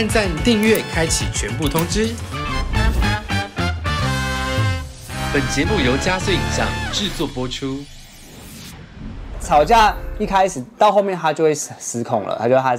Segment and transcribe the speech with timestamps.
[0.00, 2.14] 按赞、订阅、开启全部通知。
[5.30, 7.84] 本节目由加速影像制作播出。
[9.42, 12.78] 吵架一开始到后面他就会失失控了，他就他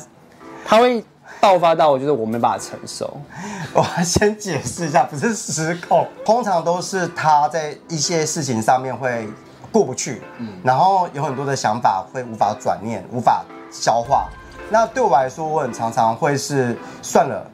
[0.65, 1.05] 他会
[1.39, 3.21] 爆发到我就是我没办法承受。
[3.71, 9.29] 我要先解释一下，不是失控，通常都是他在一些事情上面会
[9.71, 14.27] 过不去，嗯然后有很多的想法会无法转念、无法消化。
[14.71, 17.45] 那对我来说，我很常常会是算了，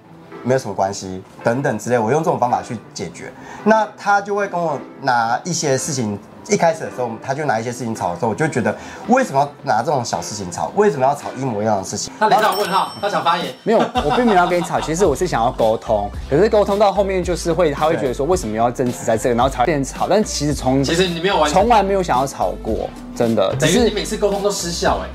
[0.44, 3.34] 没有什么关系等等之类，我用这种方法去解决。
[3.64, 6.18] 那他就会跟我拿一些事情。
[6.50, 8.74] 一开始的时候，他就拿一些事情吵的时候，我就觉得
[9.10, 10.72] 为什么要拿这种小事情吵？
[10.78, 12.14] 为什么要吵一模一样的事情？
[12.18, 13.54] 他脸上有问号，他想发言。
[13.64, 16.10] 没有，我并没有要跟你吵，其实我是想要沟通。
[16.30, 20.08] 可是沟通到后面就是会，他会觉得说为什么要争执在这个，然后才变吵。
[20.10, 25.10] 但其实从其实你没有完全从来没有想要吵过，真的，只等于你每次沟通都失效哎，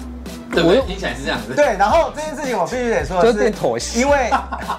[0.52, 0.82] 对不对？
[0.82, 4.30] 听起来是这样子。，对，然后这件事情我必须得说的就是妥协因为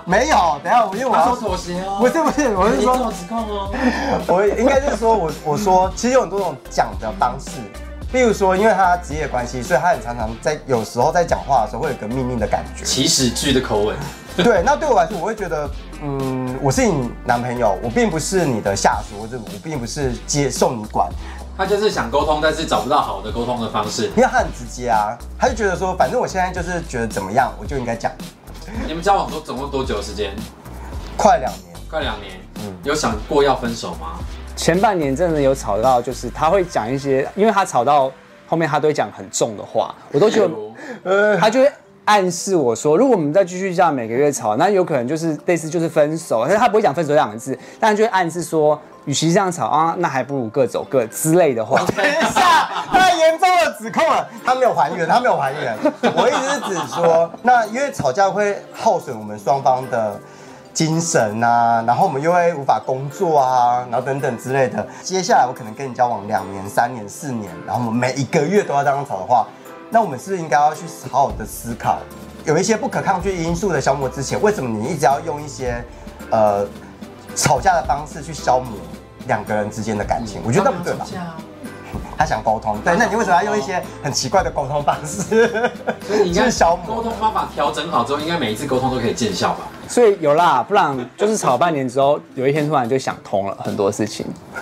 [0.06, 3.72] 没有，等一下我因为我要妥协哦，不是不是，我是说指控哦。
[4.28, 7.60] 我应该是说，我我说，其实有很多种讲的方式，
[8.12, 12.86] 例如说，因为他职业关系，所以他很常常在有时候在讲话的时候会有个命令的感觉。
[12.86, 13.96] 起始句的口吻，
[14.38, 15.70] 对，那对我来说，我会觉得，
[16.02, 21.10] 嗯，我是你男朋友，我并不是你的下属，或者我并不是接受你管，
[21.58, 24.08] 他就是想沟通，但是找不到好的沟通的方式。
[24.16, 28.12] 因为他很直接啊，他就觉得说，反正我现在就是觉得怎么样，我就应该讲。
[28.88, 30.34] 你们交往多总共多久的时间？
[31.16, 32.40] 快两年，快两年。
[32.58, 34.20] 嗯有想过要分手吗？
[34.56, 38.12] 前半年真的有吵到，就是他会讲一些，因为他吵到
[38.48, 40.54] 后面他都会讲很重的话，我都觉得
[41.04, 41.72] 呃，他就会
[42.06, 51.78] 暗示我说，如果我们再继续这样每个月吵，那有可能就是类似就是分手，但是他不会讲分手这两个字，但是就会暗示说，与其这样吵啊，那还不如各走各之类的话。
[51.96, 54.28] 等一下，太严重的指控了。
[54.46, 55.78] 他没有还原，他没有还原。
[56.16, 60.20] 我意思是指说，那因为吵架会耗损我们双方的
[60.74, 64.86] 精神啊，然后我们又会无法工作啊，然后等等之类的。
[65.02, 69.48] 接下来我可能跟你交往两年、三年、四年，然后我们每一个月都要这样吵的话，
[69.90, 72.00] 那我们是不是应该要去好好的思考，
[72.46, 75.84] 有一些不可抗拒因素的消磨之前，为什么你一直要用一些
[76.32, 76.66] 呃
[77.36, 78.78] 吵架的方式去消磨
[79.28, 80.42] 两个人之间的感情？
[80.46, 81.06] 我觉得那不对吧？
[81.06, 81.38] 吵架啊
[82.16, 85.48] 他想沟通，对，那你为什么要用一些很奇怪的沟通方式？
[86.08, 89.68] 所以你应该 就是消磨沟通方法调整好之后，应该每一次沟通都可以见效吧？
[89.88, 94.26] 所以有啦，不然就是吵半年之后，有一天突然就想通了很多事情。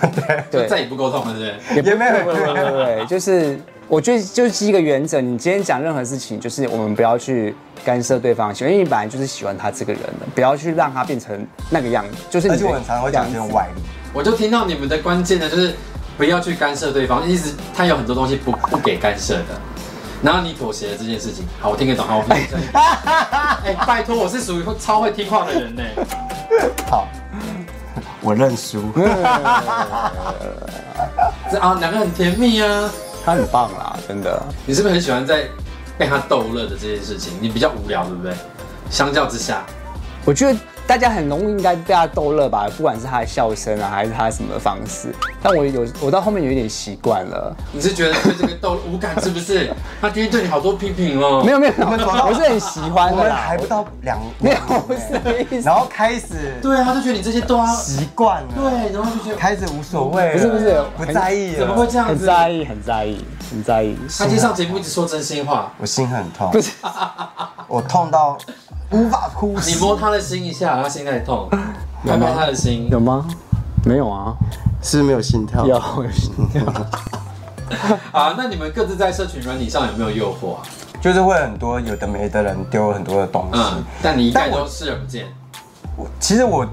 [0.50, 1.92] 对就再也不沟通了，对不对？
[1.92, 3.60] 也没有对对对对，就是
[3.92, 7.54] 我觉得就是一个原则，你今天讲任何事情，就是我们不要去
[7.84, 13.82] 干涉对方喜欢，因为你本来就是喜欢他这个人的，不要去让他变成那个样子，就是你的而且我很常会讲这种外力。
[14.14, 15.74] 我就听到你们的关键呢，就是
[16.16, 19.60] 不要去干涉对方，意思他有很多东西不不给干涉的。
[20.22, 22.58] 然后你妥协了这件事情，好，我听得懂，好，我听得懂。
[23.62, 25.82] 哎，拜托，我是属于会超会听话的人呢。
[26.88, 27.06] 好，
[28.22, 28.84] 我认输。
[31.52, 32.90] 这啊，两个很甜蜜啊。
[33.24, 34.42] 他很棒啦， 真的。
[34.66, 35.48] 你是不是很喜欢在
[35.98, 37.32] 被他逗乐的这件事情？
[37.40, 38.34] 你比较无聊，对不对？
[38.90, 39.64] 相较之下，
[40.24, 40.58] 我觉得
[40.92, 45.10] 大家很容易应该被他逗乐吧，不管是他的笑声啊，还是他什么方式。
[45.42, 47.56] 但我有，我到后面有一点习惯了。
[47.72, 49.72] 你是觉得对这个逗无感是不是？
[50.02, 51.42] 他今天对你好多批评哦。
[51.42, 51.98] 没有没有，我们
[52.28, 55.66] 我是很喜欢的还不到两没有，不是意思。
[55.66, 62.26] 然后开始对啊，他就觉得你这些都要习惯了，对，然后就觉得开始无所谓，不是不是不在意了，怎么会这样子很？
[62.26, 63.96] 在意，很在意，很在意。
[64.18, 66.72] 他今天上节目一直说真心话，我心很痛，不是，
[67.68, 68.36] 我痛到
[68.90, 69.74] 无法呼吸。
[69.74, 71.48] 你摸他的心一下，他心在痛，
[72.06, 72.88] 拍拍他的心。
[72.90, 73.26] 有吗？
[73.84, 74.34] 没有啊，
[74.82, 75.66] 是不是没有心跳？
[75.66, 75.80] 有
[76.12, 76.62] 心跳。
[78.12, 80.62] 啊，那你们各自在社群软体上有没有诱惑啊？
[81.00, 83.58] 就是会很多有的没的人丢很多的东西。
[83.58, 85.26] 嗯，但你一概都视而不见。
[85.96, 86.66] 我其实我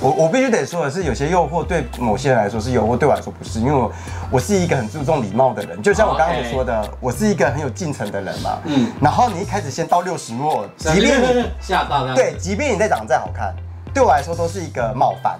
[0.00, 3.92] 我我必须得说的是，有些诱惑对某些人来说是诱惑，对我来说不是，因为我
[4.30, 8.58] 我是一个很注重礼貌的人，就像我刚刚所说的，我是一个很有进程的人嘛。
[8.64, 8.86] 嗯。
[8.86, 13.54] 嗯，然后你一开始先到六十末，即便你吓到这样，对，，即便你再长得再好看，
[13.92, 15.36] 对我来说都是一个冒犯，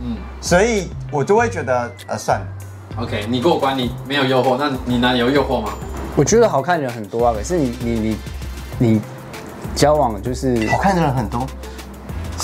[0.00, 0.16] 嗯。
[0.40, 2.46] 所以我就会觉得呃算了。
[3.02, 5.72] ，OK，你过关，你没有诱惑，那你哪里有诱惑吗？
[6.14, 8.18] 我觉得好看的人很多啊，可是你你你
[8.78, 9.00] 你
[9.74, 11.46] 交往就是，好看的人很多，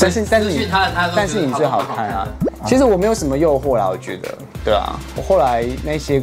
[0.00, 2.26] 但是但是你他他但是你最好看啊。
[2.66, 6.22] 其实我没有什么诱惑啦，我觉得，对啊，我后来那些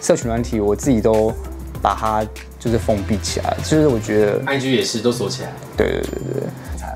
[0.00, 1.32] 社群软体，我自己都
[1.80, 2.26] 把它
[2.58, 5.52] 就是封闭起来，就是我觉得，IG 也是都锁起来。
[5.76, 6.42] 对对对对，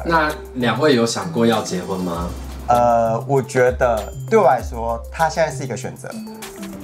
[0.04, 2.28] 那两位有想过要结婚吗？
[2.66, 6.10] 呃，我觉得对我来说，他现在是一个选择，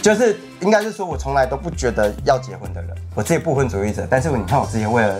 [0.00, 4.06] 就是应该是说我从来都不觉得要结婚的人，我自己不婚主义者。
[4.08, 5.16] 但是你看我之前为了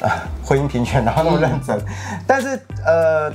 [0.00, 0.10] 呃
[0.44, 1.80] 婚姻平权，然后那么认真，
[2.26, 3.32] 但是呃。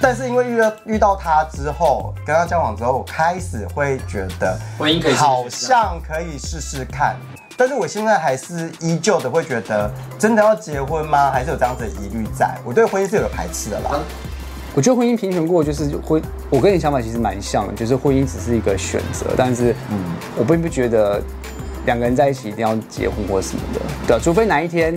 [0.00, 7.16] 但是因为遇到遇到他之后，跟他交往之后，我开始会觉得婚姻可以试试好像可以试试看。
[7.56, 11.32] 但是我现在还是依旧的会觉得，真的要结婚吗？
[11.32, 12.56] 还是有这样子的疑虑在？
[12.64, 13.98] 我对婚姻是有个排斥的啦。
[14.72, 19.98] 我觉得婚姻平权过就是婚，我跟你想法其实蛮像的，就是婚姻只是一个选择，但是嗯，
[20.36, 21.20] 我并不觉得
[21.86, 24.94] 两个人在一起一定要结婚或什么的，对啊，除非哪一天，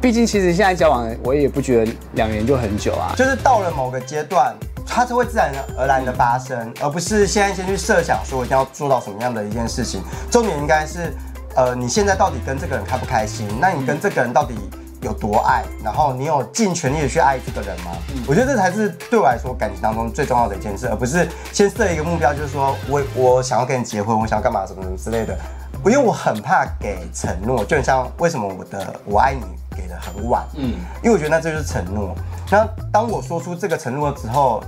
[0.00, 3.12] 毕竟其实现在交往，我也不觉得两年就很久啊。
[3.16, 4.54] 就是到了某个阶段，
[4.86, 10.00] 它是会自然而然的发生，而不是现在先去设想说我一定要做到什么样的一件事情。
[10.30, 11.12] 重点应该是，
[11.56, 13.48] 呃，你现在到底跟这个人开不开心？
[13.60, 14.54] 那你跟这个人到底
[15.02, 15.64] 有多爱？
[15.82, 17.90] 然后你有尽全力的去爱这个人吗？
[18.28, 25.36] 我觉得这才是对我来说感情当中最重要的一件事，而不是先设一个目标，就是说我我想要跟你结婚，我想要干嘛什么什么之类的。
[25.84, 29.42] 因为我很怕给承诺，就很像为什么我的我爱你
[29.78, 30.72] 给的很晚，嗯，
[31.04, 32.12] 因为我觉得那这就是承诺。
[32.50, 34.60] 那当我说出这个承诺之后，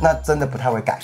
[0.00, 0.98] 那真的不太会改。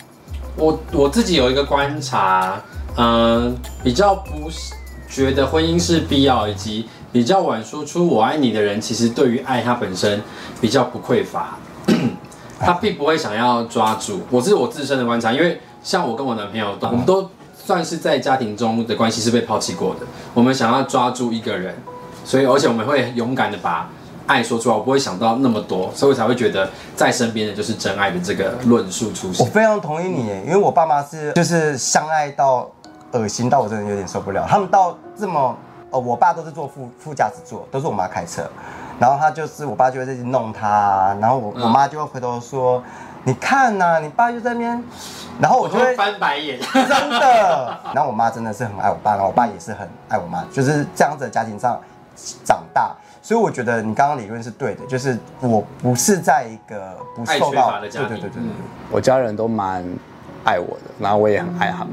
[0.57, 2.59] 我我自己有一个观察，
[2.97, 3.55] 嗯、
[3.85, 4.73] 比较不是
[5.09, 10.23] 觉得婚姻是必要，以及比较晚说出我爱你的人，其实对于爱他本身
[10.61, 11.59] 比较不匮乏，
[12.59, 14.23] 他并不会想要抓住。
[14.31, 21.75] 我是我自身的观察，因为像我跟我男朋友，我们都算是在家庭中的关系是被抛弃过的，我们想要抓住一个人，
[22.31, 23.89] 所以而且我们会勇敢的把。
[24.27, 29.51] 爱说出来，我不会想到那么多，所以我才会觉得在身边的就是真爱的这个论述出现我。
[29.51, 32.71] 非常同意你耶，因为我爸妈是就是相爱到
[33.11, 34.47] 恶心到我真的有点受不了。
[34.49, 35.57] 他们到这么
[35.91, 38.49] 呃，我爸都是坐副副驾驶座，都是我妈开车，
[39.01, 42.81] 然后他就是我爸就会在这里弄他，然后我、嗯我妈就会回头说，
[43.25, 44.85] 你看呐、你爸就在那边，
[45.41, 46.61] 然后我就 会翻白眼。
[46.73, 47.77] 真的。
[47.93, 51.77] 然后我妈真的是很爱我爸，然后我爸也是很爱我妈，就是这样子的家庭上
[52.45, 52.95] 长大。
[53.23, 58.53] 所以我觉得你刚刚理论是对的，就是我不是在一个不缺受到乏的家庭对对对对对对。
[58.91, 59.85] 我家人都蛮
[60.45, 61.93] 爱我的，然后我也很爱他们。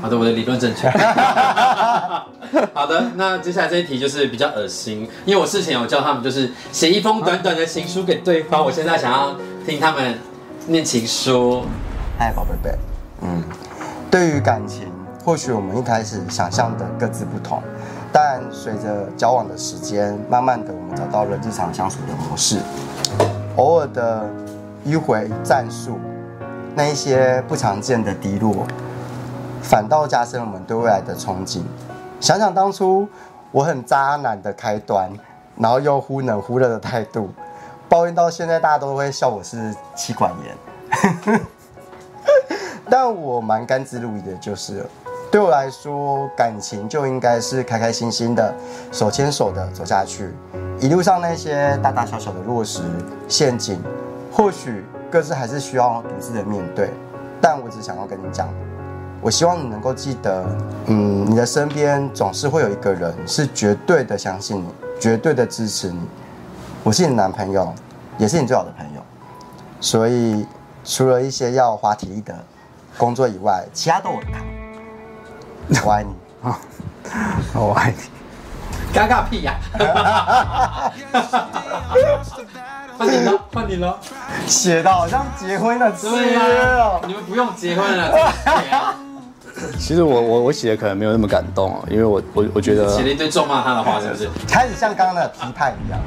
[0.00, 0.88] 好的，我的理论正确。
[2.72, 9.36] 好的，那接下来这一题就是比较恶心，因为我事前有叫他们就是写一封短短的情书给对方，我现在想要
[9.66, 10.16] 听他们
[10.68, 11.64] 念情书。
[12.16, 12.78] 嗨，宝贝贝，
[13.22, 13.42] 嗯，
[14.10, 14.90] 对于感情，
[15.24, 17.60] 或许我们一开始想象的各自不同，
[18.12, 22.58] 但随着交往的时间，慢慢的我们找到了日常相处的模式，
[23.56, 24.24] 偶尔的
[24.86, 25.98] 迂回战术，
[26.74, 28.66] 那一些不常见的低落，
[29.62, 31.62] 反倒加深了我们对未来的憧憬。
[32.20, 33.06] 想想当初
[33.52, 35.10] 我很渣男的开端，
[35.56, 37.30] 然后又忽冷忽热的态度，
[37.88, 41.40] 抱怨到现在，大家都会笑我是妻管严。
[42.90, 44.86] 但我蛮甘之如饴的，就是
[45.30, 48.54] 对我来说，感情就应该是开开心心的，
[48.90, 50.32] 手牵手的走下去。
[50.80, 52.80] 一路上那些大大小小的落石、
[53.28, 53.78] 陷阱，
[54.32, 56.90] 或许各自还是需要独自的面对。
[57.42, 58.48] 但我只想要跟你讲，
[59.20, 60.46] 我希望你能够记得，
[60.86, 66.00] 嗯，你的身边总是会有一个人是绝对的相信你，绝对的支持你。
[66.82, 67.70] 我是你的男朋友，
[68.16, 69.02] 也是你最好的朋友。
[69.78, 70.46] 所以
[70.84, 72.34] 除了一些要花体力的
[72.96, 74.57] 工作以外，其他都我扛。
[75.84, 76.10] 我爱你。
[77.54, 77.96] 我爱你。
[78.92, 79.54] 尴尬屁呀、
[82.96, 83.98] 换你了，换你了。
[84.46, 86.40] 写的好像结婚的词对呀、
[86.78, 87.00] 哦。
[87.06, 88.32] 你们不用结婚了，
[89.78, 94.28] 其实我我我写的可能没有那么感动哦，因为我我我觉得写了一堆咒骂他的话，是不是？
[94.48, 96.00] 开始像刚刚的批判一样，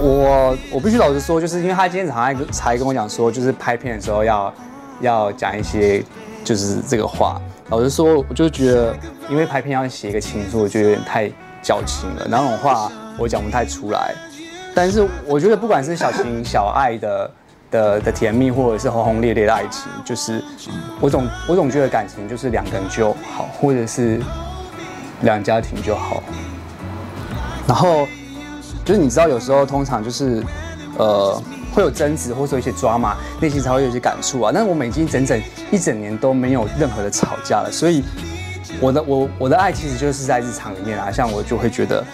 [0.00, 4.52] 我我必须老实说，就是因为他今天早上还跟才跟我讲说，就是拍片的时候要
[5.00, 6.02] 要讲一些
[6.42, 7.38] 就是这个话。
[7.68, 8.94] 老实说，我就觉得，
[9.30, 11.30] 因为拍片要写一个情书，我觉得有点太
[11.62, 14.14] 矫情了，那种话我讲不太出来。
[14.74, 17.30] 但是我觉得，不管是小情小爱的
[17.70, 20.42] 的的甜蜜，或者是轰轰烈烈的爱情，就是
[21.00, 24.20] 我总我总觉得感情就是两个人就好，或者是
[25.22, 26.22] 两家庭就好。
[27.66, 28.06] 然后
[28.84, 30.42] 就是你知道，有时候通常就是
[30.98, 31.42] 呃
[31.74, 34.50] 会有争执，或者说一些抓马，内心才会有一些感触啊。
[34.52, 38.02] 但是我们已经整整一整年都没有任何的吵架了，所以
[38.80, 42.04] 我的我我的爱其实就是在日常里面啊，像我就会觉得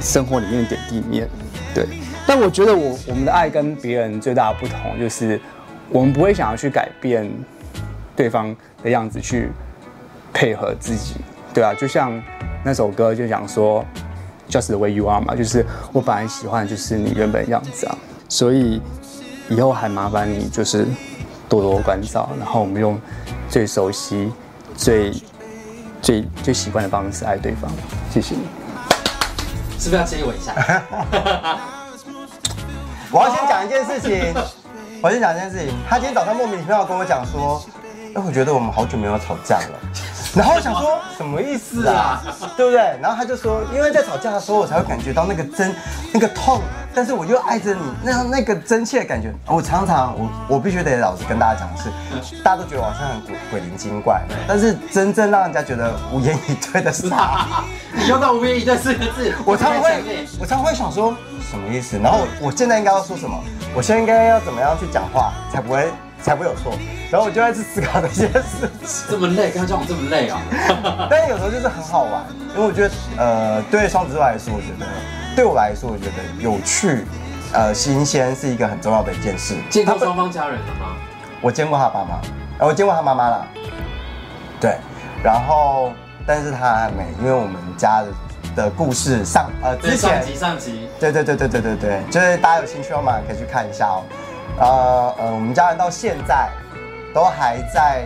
[0.00, 1.28] 生活里面点滴里面，
[1.74, 1.86] 对。
[2.26, 5.40] 但我觉得我我们的爱跟别人最大的不同就是，
[5.90, 7.30] 我们不会想要去改变
[8.14, 9.50] 对方的样子去
[10.32, 11.14] 配合自己，
[11.54, 12.22] 对啊，就像
[12.64, 13.84] 那首歌就讲说。
[14.50, 18.80] Just the way you are 嘛，就是我本来喜欢就是你原本的样子啊，所以
[19.48, 20.86] 以后还麻烦你就是
[21.48, 23.00] 多多关照，然后我们用
[23.48, 24.30] 最熟悉、
[24.76, 25.12] 最
[26.02, 27.70] 最最习惯的方式爱对方。
[28.10, 28.42] 谢谢你。
[29.78, 30.52] 是不是要接我一下？
[33.10, 34.34] 我要先讲一件事情，
[35.00, 35.74] 我先讲一件事情。
[35.88, 37.64] 他今天早上莫名其妙跟我讲说，
[38.14, 39.78] 哎，我觉得我们好久没有吵架了。
[40.36, 42.22] 然后我想说什么意思啊，
[42.54, 42.98] 对不对？
[43.00, 45.74] 然后他就说，因为在吵架的时候，我才会感觉到那个真
[46.12, 46.60] 那个痛，
[46.98, 49.32] 但是我又爱着你，那样那个真切的感觉。
[49.46, 51.80] 我常常我我必须得老实跟大家讲的
[52.20, 57.46] 是，大家都觉得我好像很鬼鬼灵精怪，但是真正让人家觉得无言以对的是他。
[57.94, 61.16] 你用到无言以对四个字， 我常常会我常常会想说
[61.48, 61.96] 什么意思？
[62.02, 63.40] 然后我我现在应该要说什么？
[63.76, 65.88] 我现在应该要怎么样去讲话才不会
[66.20, 66.72] 才不会有错？
[67.12, 69.06] 然后我就在去思考这些事情。
[69.08, 70.40] 这么累，跟他交往这么累啊？
[71.08, 72.24] 但有时候就是很好玩，
[72.56, 74.86] 因为我觉得呃，对双子座来说，我觉得
[75.38, 77.06] 对我来说，我觉得有趣。
[77.52, 79.54] 呃，新鲜是一个很重要的一件事。
[79.70, 80.96] 见过双方家人了吗？
[81.40, 82.18] 我见过他爸妈，
[82.58, 83.46] 呃，我见过他妈妈了。
[84.60, 84.78] 对，
[85.22, 85.92] 然后
[86.26, 94.02] 但是他还没，因为我们家的的故事上呃，之前上集上集，对对对对对对对，就是大家有兴趣的话可以去看一下哦。
[94.58, 96.48] 呃呃，我们家人到现在
[97.14, 98.02] 都还在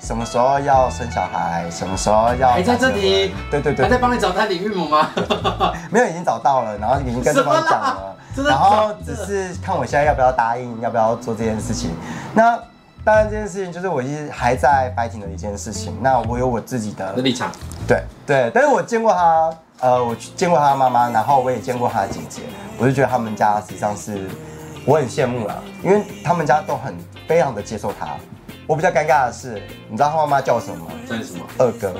[0.00, 5.10] 什么时候要生小孩，什么时候要还在这里对对对，还在帮你找代理孕母吗？
[5.90, 8.16] 没有已经找到了，然后已经跟对方讲了，
[8.48, 11.90] 然后只是看我现在要不要答应，要不要做这件事情。
[12.32, 12.58] 那
[13.04, 15.96] 当然这件事情就是我一直还在白挺的一件事情。
[16.00, 17.50] 那我有我自己的的立场，
[17.86, 22.42] 对对，但是我见过他，呃，我去见过他妈妈，然后我也见过他的姐姐，
[22.78, 24.28] 我就觉得他们家实际上是
[24.86, 26.96] 我很羡慕了，因为他们家都很
[27.28, 28.08] 非常的接受他。
[28.70, 30.92] 我比较尴尬的是，你知道他妈妈叫什么吗？
[31.08, 31.40] 这是什么？
[31.58, 31.88] 二哥。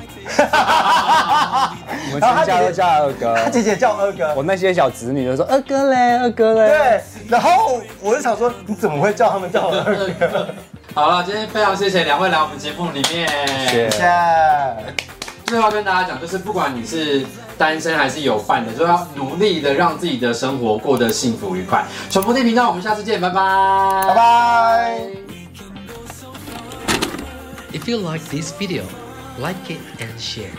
[2.12, 3.35] 我们全家都叫二哥。
[3.43, 4.33] 他姐姐叫二哥。
[4.37, 6.69] 我那些小侄女就说二哥嘞，二哥嘞。
[6.69, 10.47] 对，然后我就想说，你怎么会叫他们叫我二哥？
[10.95, 13.29] 好了，今天非常谢谢两位来我们节目里面。
[13.67, 14.09] 谢谢谢。
[15.47, 17.27] 最后要跟大家讲，就是不管你是
[17.59, 21.85] 单身还是有伴的，都要努力的让自己的生活过得幸福愉快。
[22.09, 23.35] 传播电频道，我们下次见，拜拜，
[24.07, 25.20] 拜拜。
[27.81, 28.83] If you like this video,
[29.39, 30.51] like it and share.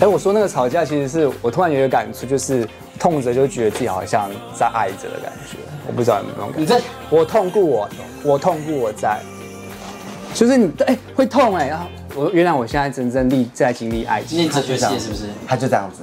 [0.00, 2.68] 哎，我说那个吵架，其实是我突然有一个感触，就是
[2.98, 5.58] 痛着就觉得自己好像在爱着的感觉。
[5.86, 6.60] 我不知道有没有那种感觉。
[6.60, 7.88] 你在我痛故我，
[8.24, 9.20] 我痛故我在，
[10.34, 14.36] 就是你哎、会痛哎、然后我原来我现在真正历在经历爱情。
[14.36, 15.26] 念哲学系是不是？
[15.46, 16.02] 他就这样子。